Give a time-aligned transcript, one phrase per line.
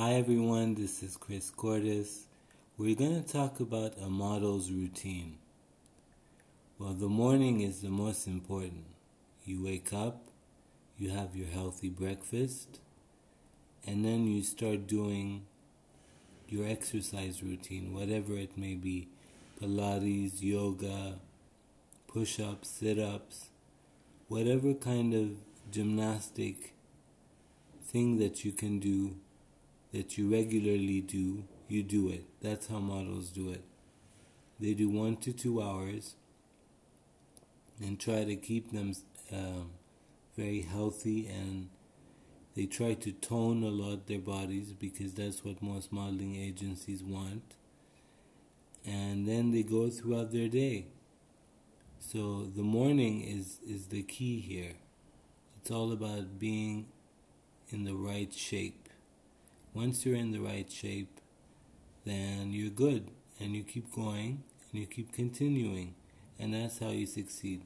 [0.00, 2.24] Hi everyone, this is Chris Cordes.
[2.78, 5.36] We're going to talk about a model's routine.
[6.78, 8.86] Well, the morning is the most important.
[9.44, 10.22] You wake up,
[10.96, 12.80] you have your healthy breakfast,
[13.86, 15.42] and then you start doing
[16.48, 19.08] your exercise routine, whatever it may be
[19.60, 21.16] Pilates, yoga,
[22.08, 23.50] push ups, sit ups,
[24.28, 25.32] whatever kind of
[25.70, 26.72] gymnastic
[27.84, 29.16] thing that you can do
[29.92, 32.24] that you regularly do, you do it.
[32.40, 33.62] That's how models do it.
[34.58, 36.16] They do one to two hours
[37.82, 38.94] and try to keep them
[39.32, 39.70] um,
[40.36, 41.70] very healthy and
[42.54, 47.54] they try to tone a lot their bodies because that's what most modeling agencies want.
[48.84, 50.86] And then they go throughout their day.
[51.98, 54.74] So the morning is, is the key here.
[55.60, 56.88] It's all about being
[57.70, 58.89] in the right shape.
[59.72, 61.20] Once you're in the right shape,
[62.04, 65.94] then you're good and you keep going and you keep continuing.
[66.38, 67.62] And that's how you succeed.